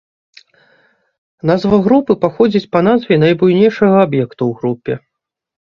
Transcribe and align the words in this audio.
Назва 1.49 1.77
групы 1.89 2.17
паходзіць 2.25 2.63
па 2.77 2.83
назве 2.89 3.21
найбуйнейшага 3.27 3.95
аб'екта 4.09 4.39
ў 4.41 4.51
групе. 4.61 4.93